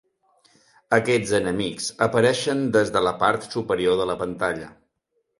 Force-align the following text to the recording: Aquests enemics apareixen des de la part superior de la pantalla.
Aquests 0.95 1.33
enemics 1.39 1.89
apareixen 2.05 2.63
des 2.77 2.91
de 2.95 3.03
la 3.09 3.11
part 3.19 3.45
superior 3.49 3.99
de 4.01 4.07
la 4.13 4.17
pantalla. 4.23 4.71